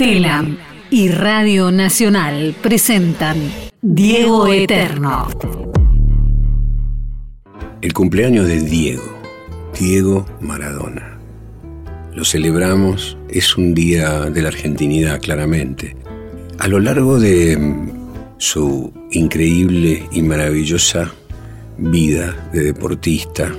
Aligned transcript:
Telam 0.00 0.56
y 0.88 1.08
Radio 1.08 1.70
Nacional 1.70 2.54
presentan 2.62 3.36
Diego 3.82 4.46
Eterno. 4.46 5.28
El 7.82 7.92
cumpleaños 7.92 8.46
de 8.46 8.62
Diego, 8.62 9.20
Diego 9.78 10.24
Maradona. 10.40 11.18
Lo 12.14 12.24
celebramos, 12.24 13.18
es 13.28 13.58
un 13.58 13.74
día 13.74 14.30
de 14.30 14.40
la 14.40 14.48
argentinidad 14.48 15.20
claramente. 15.20 15.94
A 16.58 16.66
lo 16.66 16.80
largo 16.80 17.20
de 17.20 17.58
su 18.38 18.94
increíble 19.10 20.08
y 20.12 20.22
maravillosa 20.22 21.12
vida 21.76 22.48
de 22.54 22.62
deportista 22.62 23.52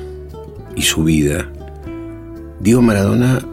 y 0.76 0.82
su 0.82 1.04
vida, 1.04 1.48
Diego 2.62 2.82
Maradona 2.82 3.46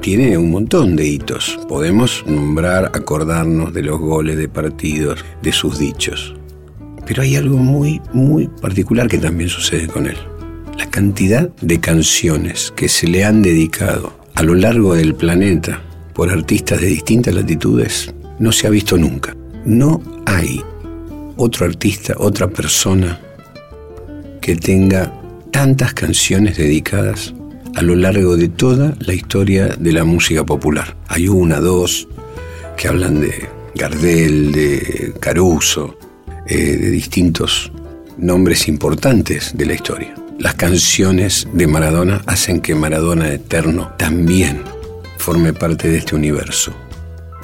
tiene 0.00 0.36
un 0.38 0.50
montón 0.50 0.96
de 0.96 1.06
hitos. 1.06 1.58
Podemos 1.68 2.24
nombrar, 2.26 2.90
acordarnos 2.94 3.72
de 3.74 3.82
los 3.82 4.00
goles 4.00 4.36
de 4.36 4.48
partidos, 4.48 5.24
de 5.42 5.52
sus 5.52 5.78
dichos. 5.78 6.34
Pero 7.06 7.22
hay 7.22 7.36
algo 7.36 7.56
muy, 7.56 8.00
muy 8.12 8.48
particular 8.48 9.08
que 9.08 9.18
también 9.18 9.50
sucede 9.50 9.88
con 9.88 10.06
él. 10.06 10.16
La 10.78 10.88
cantidad 10.88 11.50
de 11.60 11.80
canciones 11.80 12.72
que 12.74 12.88
se 12.88 13.06
le 13.06 13.24
han 13.24 13.42
dedicado 13.42 14.12
a 14.34 14.42
lo 14.42 14.54
largo 14.54 14.94
del 14.94 15.14
planeta 15.14 15.82
por 16.14 16.30
artistas 16.30 16.80
de 16.80 16.86
distintas 16.86 17.34
latitudes 17.34 18.14
no 18.38 18.52
se 18.52 18.66
ha 18.66 18.70
visto 18.70 18.96
nunca. 18.96 19.36
No 19.64 20.02
hay 20.24 20.62
otro 21.36 21.66
artista, 21.66 22.14
otra 22.16 22.48
persona 22.48 23.20
que 24.40 24.56
tenga 24.56 25.12
tantas 25.50 25.92
canciones 25.92 26.56
dedicadas 26.56 27.34
a 27.74 27.82
lo 27.82 27.96
largo 27.96 28.36
de 28.36 28.48
toda 28.48 28.94
la 29.00 29.14
historia 29.14 29.68
de 29.68 29.92
la 29.92 30.04
música 30.04 30.44
popular. 30.44 30.96
Hay 31.08 31.28
una, 31.28 31.60
dos, 31.60 32.08
que 32.76 32.88
hablan 32.88 33.20
de 33.20 33.48
Gardel, 33.74 34.52
de 34.52 35.14
Caruso, 35.20 35.98
eh, 36.46 36.76
de 36.76 36.90
distintos 36.90 37.72
nombres 38.18 38.68
importantes 38.68 39.52
de 39.56 39.66
la 39.66 39.74
historia. 39.74 40.14
Las 40.38 40.54
canciones 40.54 41.46
de 41.52 41.66
Maradona 41.66 42.22
hacen 42.26 42.60
que 42.60 42.74
Maradona 42.74 43.32
Eterno 43.32 43.92
también 43.98 44.62
forme 45.18 45.52
parte 45.52 45.88
de 45.88 45.98
este 45.98 46.16
universo. 46.16 46.72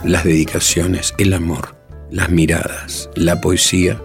Las 0.03 0.25
dedicaciones, 0.25 1.15
el 1.19 1.35
amor, 1.35 1.77
las 2.11 2.31
miradas, 2.31 3.11
la 3.15 3.41
poesía 3.41 4.01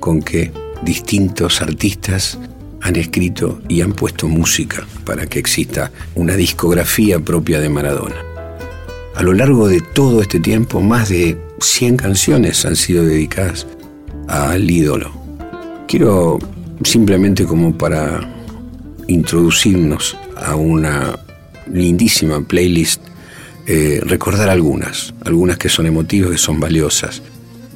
con 0.00 0.22
que 0.22 0.50
distintos 0.82 1.62
artistas 1.62 2.38
han 2.82 2.96
escrito 2.96 3.62
y 3.68 3.80
han 3.80 3.92
puesto 3.92 4.28
música 4.28 4.86
para 5.04 5.26
que 5.26 5.38
exista 5.38 5.92
una 6.16 6.34
discografía 6.34 7.20
propia 7.20 7.60
de 7.60 7.68
Maradona. 7.68 8.16
A 9.14 9.22
lo 9.22 9.32
largo 9.32 9.68
de 9.68 9.80
todo 9.80 10.20
este 10.20 10.40
tiempo, 10.40 10.80
más 10.80 11.08
de 11.08 11.38
100 11.60 11.96
canciones 11.96 12.64
han 12.64 12.76
sido 12.76 13.04
dedicadas 13.04 13.66
al 14.26 14.68
ídolo. 14.68 15.12
Quiero 15.86 16.38
simplemente 16.82 17.44
como 17.44 17.76
para 17.76 18.28
introducirnos 19.06 20.16
a 20.36 20.56
una 20.56 21.18
lindísima 21.72 22.40
playlist, 22.40 23.00
eh, 23.66 24.00
recordar 24.04 24.48
algunas, 24.48 25.14
algunas 25.24 25.56
que 25.56 25.68
son 25.68 25.86
emotivas, 25.86 26.32
que 26.32 26.38
son 26.38 26.58
valiosas. 26.58 27.22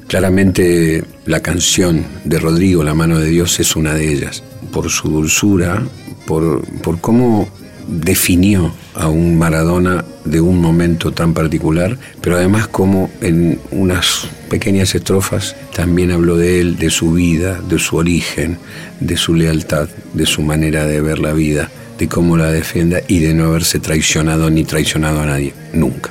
Claramente 0.09 1.05
la 1.27 1.41
canción 1.41 2.05
de 2.25 2.41
Rodrigo, 2.41 2.83
La 2.83 2.95
mano 2.95 3.19
de 3.19 3.29
Dios, 3.29 3.61
es 3.61 3.77
una 3.77 3.95
de 3.95 4.13
ellas 4.13 4.43
por 4.77 4.91
su 4.91 5.09
dulzura, 5.09 5.83
por, 6.27 6.61
por 6.83 7.01
cómo 7.01 7.49
definió 7.89 8.75
a 8.95 9.09
un 9.09 9.39
Maradona 9.39 10.05
de 10.27 10.43
un 10.43 10.61
momento 10.61 11.13
tan 11.13 11.33
particular, 11.33 11.97
pero 12.21 12.37
además 12.37 12.69
como 12.69 13.09
en 13.23 13.59
unas 13.71 14.29
pequeñas 14.51 14.95
estrofas 14.95 15.57
también 15.75 16.11
habló 16.11 16.37
de 16.37 16.61
él, 16.61 16.77
de 16.77 16.91
su 16.91 17.13
vida, 17.13 17.59
de 17.67 17.79
su 17.79 17.97
origen, 17.97 18.59
de 19.01 19.17
su 19.17 19.33
lealtad, 19.33 19.89
de 20.13 20.27
su 20.27 20.43
manera 20.43 20.85
de 20.85 21.01
ver 21.01 21.21
la 21.21 21.33
vida, 21.33 21.71
de 21.99 22.07
cómo 22.07 22.37
la 22.37 22.53
defienda 22.53 23.01
y 23.09 23.21
de 23.21 23.33
no 23.33 23.47
haberse 23.47 23.79
traicionado 23.79 24.51
ni 24.51 24.65
traicionado 24.65 25.23
a 25.23 25.25
nadie, 25.25 25.55
nunca. 25.73 26.11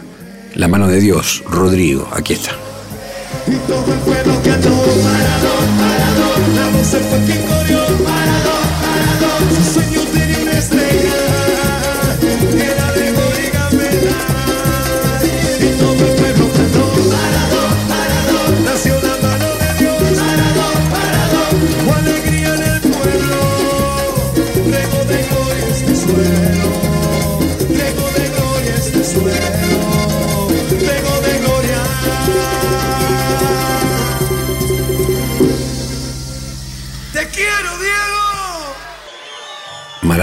La 0.56 0.68
mano 0.68 0.88
de 0.88 1.02
Dios, 1.02 1.44
Rodrigo, 1.48 2.10
aquí 2.12 2.34
está. 2.34 2.56
Sing 9.36 9.92
you 9.92 10.25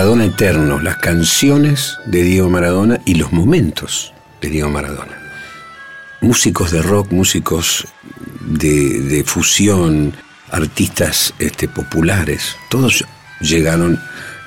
Eterno, 0.03 0.81
las 0.81 0.97
canciones 0.97 1.97
de 2.07 2.25
Diego 2.25 2.51
Maradona 2.51 3.01
y 3.05 3.15
los 3.15 3.33
momentos 3.33 4.13
de 4.41 4.49
Diego 4.49 4.69
Maradona. 4.69 5.17
Músicos 6.21 6.73
de 6.73 6.83
rock, 6.83 7.13
músicos 7.13 7.87
de, 8.41 9.23
fusión, 9.25 10.13
artistas 10.51 11.33
este, 11.39 11.69
populares, 11.69 12.57
todos 12.69 13.05
llegaron 13.41 14.01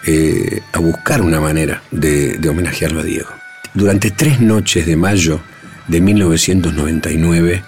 eh, 0.06 0.62
a 0.74 0.80
buscar 0.80 1.22
una 1.22 1.40
manera 1.40 1.82
de, 1.90 2.38
de 2.38 2.50
homenajearlo 2.50 3.00
a 3.00 3.04
Diego. 3.04 3.30
Durante 3.74 4.12
tres 4.12 4.42
noches 4.42 4.86
de 4.86 4.98
mayo 4.98 5.40
de 5.88 6.02
1999, 6.02 7.64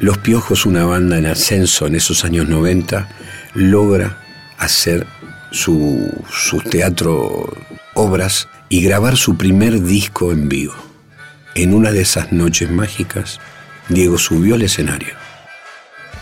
Los 0.00 0.16
Piojos, 0.18 0.64
una 0.64 0.86
banda 0.86 1.18
en 1.18 1.26
ascenso 1.26 1.86
en 1.86 1.96
esos 1.96 2.24
años 2.24 2.48
90, 2.48 3.08
logra 3.52 4.16
hacer 4.56 5.06
su, 5.50 6.10
su 6.30 6.60
teatro 6.60 7.52
obras 7.94 8.48
y 8.68 8.82
grabar 8.82 9.16
su 9.16 9.36
primer 9.36 9.82
disco 9.82 10.32
en 10.32 10.48
vivo. 10.48 10.74
En 11.54 11.74
una 11.74 11.90
de 11.90 12.02
esas 12.02 12.32
noches 12.32 12.70
mágicas, 12.70 13.40
Diego 13.88 14.18
subió 14.18 14.54
al 14.54 14.62
escenario 14.62 15.14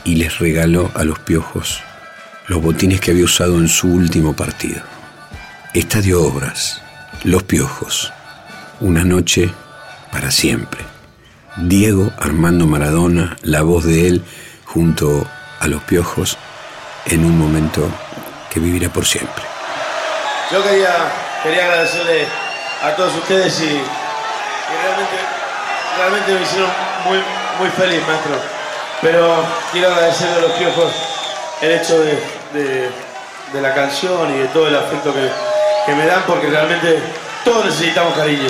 y 0.05 0.17
les 0.17 0.39
regaló 0.39 0.91
a 0.95 1.05
los 1.05 1.19
piojos 1.19 1.83
los 2.47 2.63
botines 2.63 3.01
que 3.01 3.11
había 3.11 3.25
usado 3.25 3.59
en 3.59 3.69
su 3.69 3.89
último 3.89 4.35
partido. 4.35 4.81
Estadio 5.75 6.23
Obras, 6.23 6.81
Los 7.25 7.43
Piojos, 7.43 8.11
una 8.81 9.05
noche 9.05 9.51
para 10.11 10.31
siempre. 10.31 10.81
Diego 11.59 12.11
Armando 12.19 12.67
Maradona, 12.67 13.37
la 13.43 13.61
voz 13.61 13.85
de 13.85 14.09
él 14.09 14.23
junto 14.65 15.27
a 15.61 15.69
los 15.69 15.83
piojos 15.83 16.39
en 17.05 17.25
un 17.25 17.39
momento 17.39 17.91
que 18.51 18.61
vivirá 18.61 18.89
por 18.89 19.07
siempre. 19.07 19.45
Yo 20.51 20.63
quería, 20.63 20.95
quería 21.43 21.65
agradecerle 21.65 22.27
a 22.83 22.95
todos 22.97 23.15
ustedes 23.17 23.61
y, 23.61 23.83
realmente, 25.99 26.33
me 26.33 26.43
hicieron 26.43 26.71
muy, 27.05 27.23
muy 27.59 27.69
feliz, 27.71 28.01
maestro. 28.07 28.37
Pero 29.03 29.45
quiero 29.73 29.93
agradecerle 29.93 30.37
a 30.37 30.41
los 30.41 30.53
piojos 30.53 30.93
el 31.61 31.73
hecho 31.73 32.01
de, 32.01 32.91
la 33.61 33.75
canción 33.75 34.35
y 34.35 34.39
de 34.39 34.47
todo 34.49 34.69
el 34.69 34.77
afecto 34.77 35.13
que, 35.13 35.31
que 35.87 35.95
me 35.95 36.07
dan 36.07 36.23
porque 36.27 36.49
realmente 36.49 37.01
todos 37.45 37.67
necesitamos 37.67 38.15
cariño. 38.15 38.49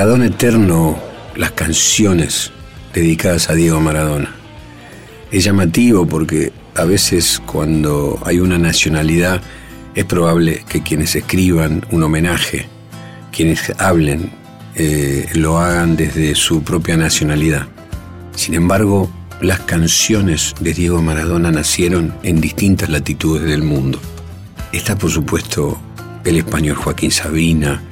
Maradona 0.00 0.28
Eterno, 0.28 0.98
las 1.36 1.50
canciones 1.50 2.52
dedicadas 2.94 3.50
a 3.50 3.54
Diego 3.54 3.82
Maradona. 3.82 4.34
Es 5.30 5.44
llamativo 5.44 6.06
porque 6.06 6.54
a 6.74 6.84
veces 6.84 7.38
cuando 7.44 8.18
hay 8.24 8.38
una 8.40 8.56
nacionalidad 8.56 9.42
es 9.94 10.06
probable 10.06 10.64
que 10.66 10.82
quienes 10.82 11.14
escriban 11.16 11.84
un 11.90 12.02
homenaje, 12.02 12.66
quienes 13.30 13.74
hablen, 13.76 14.30
eh, 14.74 15.28
lo 15.34 15.58
hagan 15.58 15.96
desde 15.96 16.34
su 16.34 16.62
propia 16.62 16.96
nacionalidad. 16.96 17.66
Sin 18.34 18.54
embargo, 18.54 19.10
las 19.42 19.60
canciones 19.60 20.54
de 20.60 20.72
Diego 20.72 21.02
Maradona 21.02 21.52
nacieron 21.52 22.14
en 22.22 22.40
distintas 22.40 22.88
latitudes 22.88 23.42
del 23.42 23.62
mundo. 23.62 24.00
Está, 24.72 24.96
por 24.96 25.10
supuesto, 25.10 25.78
el 26.24 26.38
español 26.38 26.76
Joaquín 26.76 27.10
Sabina, 27.10 27.82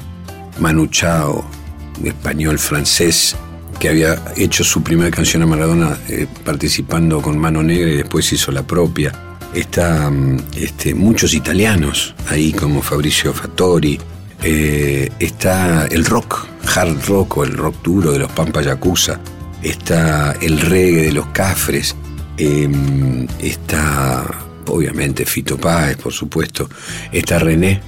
Manu 0.58 0.86
Chao, 0.86 1.57
español 2.04 2.58
francés, 2.58 3.36
que 3.78 3.88
había 3.88 4.22
hecho 4.36 4.64
su 4.64 4.82
primera 4.82 5.10
canción 5.10 5.42
a 5.42 5.46
Maradona 5.46 5.98
eh, 6.08 6.26
participando 6.44 7.22
con 7.22 7.38
Mano 7.38 7.62
Negra 7.62 7.90
y 7.90 7.96
después 7.96 8.32
hizo 8.32 8.52
la 8.52 8.62
propia. 8.62 9.12
Está 9.54 10.10
mm, 10.10 10.38
este, 10.56 10.94
muchos 10.94 11.34
italianos 11.34 12.14
ahí 12.28 12.52
como 12.52 12.82
Fabricio 12.82 13.32
Fattori. 13.32 13.98
Eh, 14.42 15.10
está 15.18 15.86
el 15.86 16.04
rock, 16.04 16.46
hard 16.74 17.06
rock 17.06 17.38
o 17.38 17.44
el 17.44 17.56
rock 17.56 17.82
duro 17.82 18.12
de 18.12 18.20
los 18.20 18.32
Pampa 18.32 18.62
Yakuza. 18.62 19.20
Está 19.62 20.32
el 20.40 20.60
reggae 20.60 21.06
de 21.06 21.12
los 21.12 21.26
Cafres. 21.28 21.96
Em, 22.36 23.26
está 23.40 24.24
obviamente 24.66 25.24
Fito 25.24 25.56
Páez, 25.56 25.96
por 25.96 26.12
supuesto. 26.12 26.68
Está 27.12 27.38
René 27.38 27.80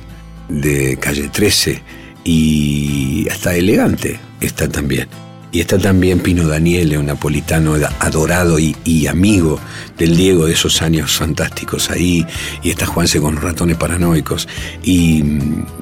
de 0.49 0.97
Calle 0.99 1.29
13 1.29 2.00
y 2.25 3.28
hasta 3.31 3.55
Elegante 3.55 4.19
está 4.40 4.69
también. 4.69 5.08
Y 5.52 5.61
está 5.61 5.78
también 5.78 6.20
Pino 6.20 6.46
Daniele, 6.46 6.96
un 6.96 7.06
napolitano 7.06 7.75
adorado 7.99 8.58
y, 8.61 9.06
amigo 9.08 9.58
del 9.99 10.17
Diego 10.17 10.46
de 10.46 10.52
esos 10.52 10.81
años 10.81 11.17
fantásticos 11.17 11.90
ahí. 11.90 12.25
Y 12.62 12.70
está 12.70 12.87
Juanse 12.87 13.20
con 13.20 13.37
ratones 13.37 13.76
paranoicos. 13.76 14.49
Y, 14.84 15.25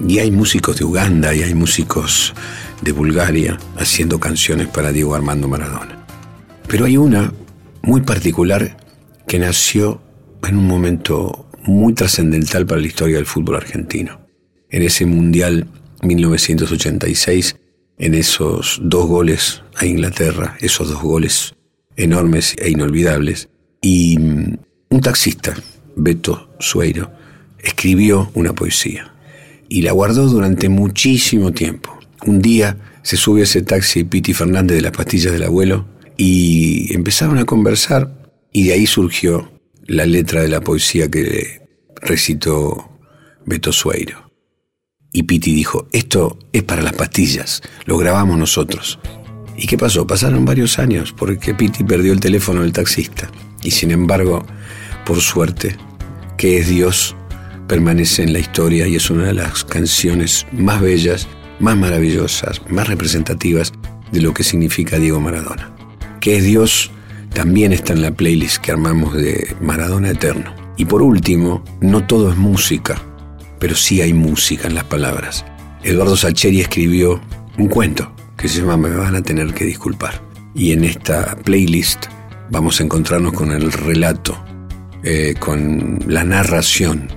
y 0.06 0.20
hay 0.20 0.31
músicos 0.31 0.79
de 0.79 0.85
Uganda 0.85 1.35
y 1.35 1.43
hay 1.43 1.55
músicos 1.55 2.32
de 2.81 2.93
Bulgaria 2.93 3.58
haciendo 3.76 4.19
canciones 4.19 4.69
para 4.69 4.91
Diego 4.91 5.14
Armando 5.14 5.49
Maradona. 5.49 6.06
Pero 6.67 6.87
hay 6.87 6.96
una 6.96 7.32
muy 7.82 8.00
particular 8.00 8.76
que 9.26 9.38
nació 9.38 10.00
en 10.46 10.56
un 10.56 10.67
momento 10.67 11.50
muy 11.64 11.93
trascendental 11.93 12.64
para 12.64 12.81
la 12.81 12.87
historia 12.87 13.17
del 13.17 13.26
fútbol 13.26 13.56
argentino. 13.56 14.20
En 14.70 14.82
ese 14.82 15.05
Mundial 15.05 15.67
1986 16.03 17.56
en 17.99 18.15
esos 18.15 18.81
dos 18.83 19.06
goles 19.06 19.62
a 19.77 19.87
Inglaterra, 19.87 20.56
esos 20.61 20.89
dos 20.89 21.03
goles 21.03 21.55
enormes 21.97 22.55
e 22.59 22.71
inolvidables. 22.71 23.49
Y 23.81 24.19
mm, 24.19 24.59
un 24.91 25.00
taxista, 25.00 25.55
Beto 25.97 26.49
Sueiro, 26.59 27.11
escribió 27.59 28.31
una 28.35 28.53
poesía 28.53 29.12
y 29.69 29.83
la 29.83 29.93
guardó 29.93 30.27
durante 30.27 30.69
muchísimo 30.69 31.53
tiempo. 31.53 31.99
Un 32.27 32.41
día 32.41 32.77
se 33.03 33.17
sube 33.17 33.41
a 33.41 33.44
ese 33.44 33.62
taxi 33.62 34.05
Piti 34.05 34.33
Fernández 34.33 34.77
de 34.77 34.83
las 34.83 34.93
pastillas 34.93 35.33
del 35.33 35.44
abuelo 35.44 35.87
y 36.17 36.93
empezaron 36.94 37.39
a 37.39 37.44
conversar 37.44 38.12
y 38.53 38.69
de 38.69 38.75
ahí 38.75 38.87
surgió 38.87 39.51
la 39.87 40.06
letra 40.06 40.43
de 40.43 40.49
la 40.49 40.61
poesía 40.61 41.11
que 41.11 41.62
recitó 42.01 42.91
Beto 43.47 43.73
Sueiro. 43.73 44.28
Y 45.12 45.22
Piti 45.22 45.55
dijo, 45.55 45.88
esto 45.93 46.38
es 46.52 46.62
para 46.62 46.82
las 46.82 46.93
pastillas, 46.93 47.62
lo 47.87 47.96
grabamos 47.96 48.38
nosotros. 48.38 48.99
¿Y 49.56 49.66
qué 49.66 49.78
pasó? 49.78 50.06
Pasaron 50.06 50.44
varios 50.44 50.78
años 50.78 51.12
porque 51.16 51.55
Piti 51.55 51.82
perdió 51.82 52.12
el 52.12 52.20
teléfono 52.20 52.60
del 52.60 52.72
taxista. 52.72 53.31
Y 53.62 53.70
sin 53.70 53.90
embargo, 53.90 54.46
por 55.06 55.20
suerte, 55.20 55.76
que 56.37 56.58
es 56.58 56.69
Dios, 56.69 57.16
permanece 57.66 58.22
en 58.22 58.34
la 58.34 58.38
historia 58.38 58.87
y 58.87 58.96
es 58.96 59.10
una 59.10 59.25
de 59.25 59.34
las 59.34 59.64
canciones 59.64 60.46
más 60.52 60.81
bellas, 60.81 61.26
más 61.58 61.76
maravillosas, 61.76 62.60
más 62.69 62.87
representativas 62.87 63.72
de 64.12 64.20
lo 64.20 64.34
que 64.34 64.44
significa 64.44 64.99
Diego 64.99 65.20
Maradona. 65.20 65.75
Que 66.20 66.37
es 66.37 66.44
Dios 66.44 66.90
también 67.32 67.72
está 67.72 67.94
en 67.94 68.02
la 68.02 68.10
playlist 68.10 68.58
que 68.58 68.72
armamos 68.72 69.14
de 69.14 69.56
Maradona 69.60 70.10
Eterno. 70.10 70.55
Y 70.76 70.84
por 70.84 71.02
último, 71.02 71.64
no 71.81 72.06
todo 72.06 72.31
es 72.31 72.37
música 72.37 73.02
pero 73.58 73.75
sí 73.75 74.00
hay 74.00 74.12
música 74.12 74.66
en 74.66 74.75
las 74.75 74.84
palabras. 74.84 75.44
Eduardo 75.82 76.16
Sacheri 76.16 76.60
escribió 76.60 77.20
un 77.56 77.69
cuento 77.69 78.12
que 78.37 78.49
se 78.49 78.60
llama 78.60 78.76
Me 78.76 78.90
van 78.90 79.16
a 79.16 79.22
tener 79.22 79.52
que 79.55 79.64
disculpar. 79.64 80.20
Y 80.55 80.72
en 80.72 80.84
esta 80.84 81.37
playlist 81.37 82.06
vamos 82.50 82.81
a 82.81 82.84
encontrarnos 82.84 83.32
con 83.32 83.52
el 83.52 83.70
relato, 83.72 84.38
eh, 85.02 85.34
con 85.38 85.99
la 86.06 86.25
narración 86.25 87.08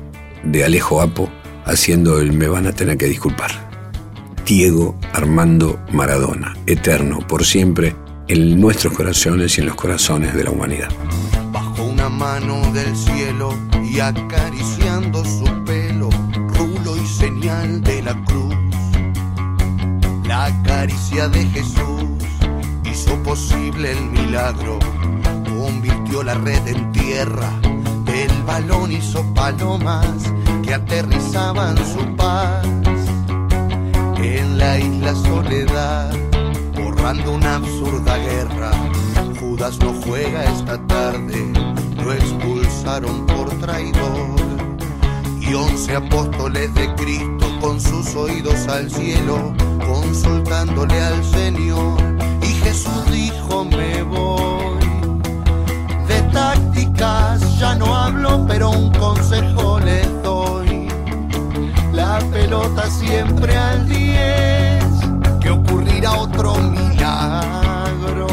de 0.43 0.65
Alejo 0.65 1.01
Apo 1.01 1.29
haciendo 1.65 2.19
el 2.19 2.33
Me 2.33 2.47
van 2.47 2.67
a 2.67 2.73
tener 2.73 2.97
que 2.97 3.07
disculpar. 3.07 3.51
Diego 4.45 4.97
Armando 5.13 5.79
Maradona, 5.91 6.57
eterno, 6.65 7.19
por 7.27 7.45
siempre, 7.45 7.95
en 8.27 8.59
nuestros 8.59 8.93
corazones 8.93 9.57
y 9.57 9.61
en 9.61 9.67
los 9.67 9.75
corazones 9.75 10.33
de 10.33 10.43
la 10.43 10.51
humanidad. 10.51 10.89
Bajo 11.51 11.83
una 11.83 12.09
mano 12.09 12.61
del 12.73 12.95
cielo 12.95 13.53
y 13.83 13.99
acariciando 13.99 15.23
su 15.23 15.60
señal 17.21 17.83
de 17.83 18.01
la 18.01 18.15
cruz. 18.25 18.55
La 20.25 20.49
caricia 20.63 21.27
de 21.27 21.45
Jesús 21.55 22.03
hizo 22.83 23.15
posible 23.21 23.91
el 23.91 24.01
milagro, 24.09 24.79
convirtió 25.45 26.23
la 26.23 26.33
red 26.33 26.67
en 26.67 26.91
tierra, 26.91 27.51
el 28.07 28.43
balón 28.43 28.91
hizo 28.91 29.23
palomas 29.35 30.33
que 30.63 30.73
aterrizaban 30.73 31.77
su 31.77 32.03
paz. 32.15 32.65
En 34.17 34.57
la 34.57 34.79
isla 34.79 35.13
Soledad, 35.13 36.11
borrando 36.73 37.33
una 37.33 37.57
absurda 37.57 38.17
guerra, 38.17 38.71
Judas 39.39 39.77
no 39.79 39.93
juega 40.03 40.43
esta 40.45 40.75
tarde, 40.87 41.53
lo 42.03 42.13
expulsaron 42.13 43.27
por 43.27 43.49
traidor 43.59 44.50
y 45.41 45.53
once 45.53 45.95
apóstoles 45.95 46.73
de 46.75 46.93
Cristo 46.95 47.45
con 47.59 47.81
sus 47.81 48.15
oídos 48.15 48.67
al 48.67 48.89
cielo, 48.89 49.53
consultándole 49.85 50.99
al 51.01 51.23
Señor. 51.23 51.99
Y 52.41 52.47
Jesús 52.63 53.11
dijo, 53.11 53.65
me 53.65 54.03
voy. 54.03 54.79
De 56.07 56.21
tácticas 56.31 57.59
ya 57.59 57.75
no 57.75 57.95
hablo, 57.95 58.45
pero 58.47 58.69
un 58.69 58.91
consejo 58.91 59.79
les 59.79 60.23
doy. 60.23 60.87
La 61.93 62.19
pelota 62.31 62.89
siempre 62.89 63.55
al 63.55 63.87
10, 63.87 64.83
que 65.41 65.49
ocurrirá 65.49 66.13
otro 66.13 66.55
milagro. 66.55 68.27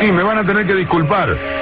Sí, 0.00 0.10
me 0.10 0.22
van 0.22 0.38
a 0.38 0.46
tener 0.46 0.66
que 0.66 0.74
disculpar. 0.74 1.61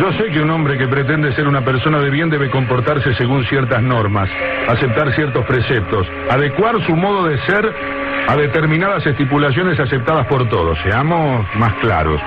Yo 0.00 0.12
sé 0.12 0.30
que 0.30 0.40
un 0.40 0.50
hombre 0.50 0.78
que 0.78 0.86
pretende 0.86 1.32
ser 1.32 1.48
una 1.48 1.64
persona 1.64 1.98
de 1.98 2.10
bien 2.10 2.30
debe 2.30 2.48
comportarse 2.50 3.14
según 3.14 3.44
ciertas 3.46 3.82
normas, 3.82 4.30
aceptar 4.68 5.12
ciertos 5.12 5.44
preceptos, 5.44 6.06
adecuar 6.30 6.80
su 6.86 6.94
modo 6.94 7.26
de 7.26 7.36
ser 7.46 7.74
a 8.28 8.36
determinadas 8.36 9.04
estipulaciones 9.04 9.80
aceptadas 9.80 10.26
por 10.26 10.48
todos. 10.48 10.78
Seamos 10.84 11.46
más 11.56 11.74
claros. 11.80 12.20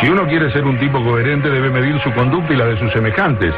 Si 0.00 0.08
uno 0.08 0.26
quiere 0.26 0.50
ser 0.50 0.64
un 0.64 0.76
tipo 0.78 1.04
coherente 1.04 1.50
debe 1.50 1.70
medir 1.70 2.00
su 2.00 2.12
conducta 2.12 2.52
y 2.52 2.56
la 2.56 2.66
de 2.66 2.78
sus 2.78 2.92
semejantes, 2.92 3.54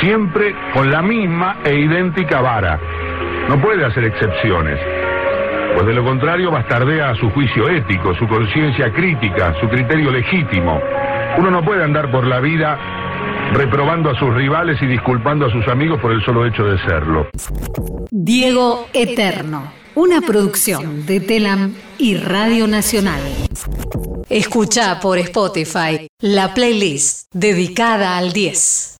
siempre 0.00 0.56
con 0.74 0.90
la 0.90 1.00
misma 1.00 1.58
e 1.64 1.74
idéntica 1.74 2.40
vara. 2.40 2.80
No 3.48 3.60
puede 3.60 3.84
hacer 3.84 4.04
excepciones, 4.04 4.78
pues 5.74 5.86
de 5.86 5.94
lo 5.94 6.02
contrario 6.02 6.50
bastardea 6.50 7.14
su 7.14 7.30
juicio 7.30 7.68
ético, 7.68 8.12
su 8.16 8.26
conciencia 8.26 8.90
crítica, 8.92 9.54
su 9.60 9.68
criterio 9.68 10.10
legítimo. 10.10 10.80
Uno 11.36 11.50
no 11.50 11.64
puede 11.64 11.84
andar 11.84 12.10
por 12.10 12.26
la 12.26 12.40
vida 12.40 12.78
reprobando 13.52 14.10
a 14.10 14.18
sus 14.18 14.34
rivales 14.34 14.80
y 14.82 14.86
disculpando 14.86 15.46
a 15.46 15.50
sus 15.50 15.66
amigos 15.68 16.00
por 16.00 16.12
el 16.12 16.24
solo 16.24 16.46
hecho 16.46 16.64
de 16.64 16.78
serlo. 16.78 17.28
Diego 18.10 18.86
Eterno, 18.92 19.72
una 19.94 20.20
producción 20.20 21.06
de 21.06 21.20
Telam 21.20 21.74
y 21.98 22.16
Radio 22.16 22.66
Nacional. 22.66 23.20
Escucha 24.28 25.00
por 25.00 25.18
Spotify 25.18 26.08
la 26.20 26.52
playlist 26.52 27.28
dedicada 27.32 28.18
al 28.18 28.32
10. 28.32 28.96